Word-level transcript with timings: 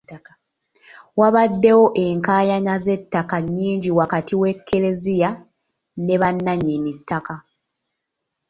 Wabaddewo 1.19 1.85
enkaayana 2.05 2.73
z'ettaka 2.83 3.37
nnyingi 3.43 3.89
wakati 3.99 4.33
w'ekleziya 4.41 5.29
ne 6.05 6.15
bannannyini 6.21 6.91
ttaka. 6.99 7.35